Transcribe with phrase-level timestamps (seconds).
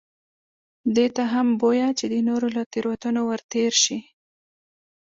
[0.95, 3.99] ده ته هم بویه چې د نورو له تېروتنو ورتېر شي.